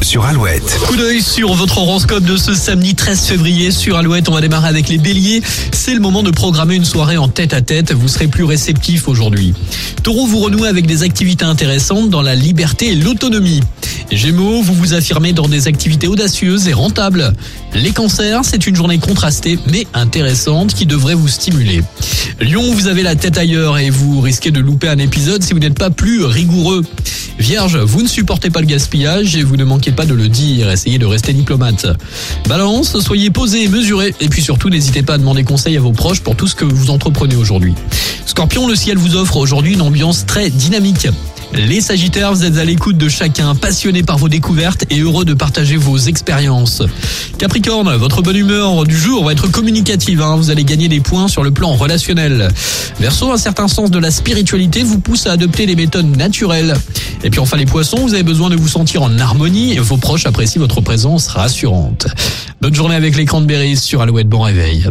Sur 0.00 0.24
Alouette. 0.24 0.78
Coup 0.86 0.96
d'œil 0.96 1.20
sur 1.20 1.52
votre 1.52 1.78
horoscope 1.78 2.24
de 2.24 2.36
ce 2.38 2.54
samedi 2.54 2.94
13 2.94 3.26
février 3.26 3.70
sur 3.70 3.96
Alouette. 3.96 4.30
On 4.30 4.32
va 4.32 4.40
démarrer 4.40 4.68
avec 4.68 4.88
les 4.88 4.96
béliers. 4.96 5.42
C'est 5.72 5.92
le 5.92 6.00
moment 6.00 6.22
de 6.22 6.30
programmer 6.30 6.74
une 6.74 6.86
soirée 6.86 7.18
en 7.18 7.28
tête 7.28 7.52
à 7.52 7.60
tête. 7.60 7.92
Vous 7.92 8.08
serez 8.08 8.28
plus 8.28 8.44
réceptif 8.44 9.08
aujourd'hui. 9.08 9.52
Taureau, 10.02 10.26
vous 10.26 10.38
renouez 10.38 10.68
avec 10.68 10.86
des 10.86 11.02
activités 11.02 11.44
intéressantes 11.44 12.08
dans 12.08 12.22
la 12.22 12.34
liberté 12.34 12.92
et 12.92 12.94
l'autonomie. 12.94 13.60
Gémeaux, 14.16 14.62
vous 14.62 14.74
vous 14.74 14.94
affirmez 14.94 15.32
dans 15.32 15.48
des 15.48 15.68
activités 15.68 16.06
audacieuses 16.06 16.68
et 16.68 16.72
rentables. 16.72 17.32
Les 17.74 17.92
cancers, 17.92 18.44
c'est 18.44 18.66
une 18.66 18.76
journée 18.76 18.98
contrastée 18.98 19.58
mais 19.70 19.86
intéressante 19.94 20.74
qui 20.74 20.86
devrait 20.86 21.14
vous 21.14 21.28
stimuler. 21.28 21.82
Lion, 22.40 22.72
vous 22.74 22.88
avez 22.88 23.02
la 23.02 23.16
tête 23.16 23.38
ailleurs 23.38 23.78
et 23.78 23.90
vous 23.90 24.20
risquez 24.20 24.50
de 24.50 24.60
louper 24.60 24.88
un 24.88 24.98
épisode 24.98 25.42
si 25.42 25.54
vous 25.54 25.58
n'êtes 25.58 25.78
pas 25.78 25.90
plus 25.90 26.24
rigoureux. 26.24 26.82
Vierge, 27.38 27.78
vous 27.78 28.02
ne 28.02 28.08
supportez 28.08 28.50
pas 28.50 28.60
le 28.60 28.66
gaspillage 28.66 29.34
et 29.36 29.42
vous 29.42 29.56
ne 29.56 29.64
manquez 29.64 29.92
pas 29.92 30.04
de 30.04 30.14
le 30.14 30.28
dire. 30.28 30.70
Essayez 30.70 30.98
de 30.98 31.06
rester 31.06 31.32
diplomate. 31.32 31.86
Balance, 32.48 33.00
soyez 33.00 33.30
posé 33.30 33.64
et 33.64 33.68
mesuré. 33.68 34.14
Et 34.20 34.28
puis 34.28 34.42
surtout, 34.42 34.68
n'hésitez 34.68 35.02
pas 35.02 35.14
à 35.14 35.18
demander 35.18 35.42
conseil 35.42 35.76
à 35.76 35.80
vos 35.80 35.92
proches 35.92 36.20
pour 36.20 36.36
tout 36.36 36.46
ce 36.46 36.54
que 36.54 36.64
vous 36.64 36.90
entreprenez 36.90 37.36
aujourd'hui. 37.36 37.74
Scorpion, 38.26 38.68
le 38.68 38.76
ciel 38.76 38.98
vous 38.98 39.16
offre 39.16 39.38
aujourd'hui 39.38 39.74
une 39.74 39.82
ambiance 39.82 40.26
très 40.26 40.50
dynamique. 40.50 41.08
Les 41.54 41.82
Sagittaires, 41.82 42.32
vous 42.32 42.44
êtes 42.44 42.56
à 42.56 42.64
l'écoute 42.64 42.96
de 42.96 43.08
chacun, 43.10 43.54
passionnés 43.54 44.02
par 44.02 44.16
vos 44.16 44.28
découvertes 44.28 44.84
et 44.88 45.00
heureux 45.00 45.26
de 45.26 45.34
partager 45.34 45.76
vos 45.76 45.98
expériences. 45.98 46.82
Capricorne, 47.36 47.94
votre 47.96 48.22
bonne 48.22 48.36
humeur 48.36 48.84
du 48.84 48.96
jour 48.96 49.24
va 49.24 49.32
être 49.32 49.48
communicative, 49.48 50.22
hein, 50.22 50.36
vous 50.36 50.50
allez 50.50 50.64
gagner 50.64 50.88
des 50.88 51.00
points 51.00 51.28
sur 51.28 51.42
le 51.42 51.50
plan 51.50 51.74
relationnel. 51.74 52.48
Verseau, 52.98 53.32
un 53.32 53.36
certain 53.36 53.68
sens 53.68 53.90
de 53.90 53.98
la 53.98 54.10
spiritualité 54.10 54.82
vous 54.82 54.98
pousse 54.98 55.26
à 55.26 55.32
adopter 55.32 55.66
les 55.66 55.76
méthodes 55.76 56.16
naturelles. 56.16 56.74
Et 57.22 57.28
puis 57.28 57.38
enfin 57.38 57.58
les 57.58 57.66
poissons, 57.66 57.98
vous 57.98 58.14
avez 58.14 58.22
besoin 58.22 58.48
de 58.48 58.56
vous 58.56 58.68
sentir 58.68 59.02
en 59.02 59.18
harmonie 59.18 59.74
et 59.74 59.78
vos 59.78 59.98
proches 59.98 60.24
apprécient 60.24 60.60
votre 60.60 60.80
présence 60.80 61.28
rassurante. 61.28 62.06
Bonne 62.62 62.74
journée 62.74 62.94
avec 62.94 63.14
les 63.14 63.26
Cranberries 63.26 63.76
sur 63.76 64.00
Alouette 64.00 64.28
Bon 64.28 64.40
Réveil. 64.40 64.88